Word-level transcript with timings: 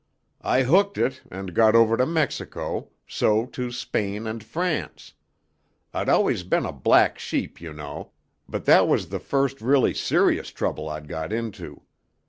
I 0.41 0.63
hooked 0.63 0.97
it, 0.97 1.21
and 1.29 1.53
got 1.53 1.75
over 1.75 1.95
to 1.95 2.07
Mexico, 2.07 2.89
so 3.05 3.45
to 3.45 3.71
Spain 3.71 4.25
and 4.25 4.43
France. 4.43 5.13
I'd 5.93 6.09
always 6.09 6.41
been 6.41 6.65
a 6.65 6.71
black 6.73 7.19
sheep, 7.19 7.61
you 7.61 7.71
know, 7.71 8.09
but 8.49 8.65
that 8.65 8.87
was 8.87 9.09
the 9.09 9.19
first 9.19 9.61
really 9.61 9.93
serious 9.93 10.49
trouble 10.49 10.89
I'd 10.89 11.07
got 11.07 11.31
into. 11.31 11.83